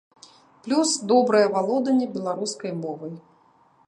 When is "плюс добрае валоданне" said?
0.67-2.07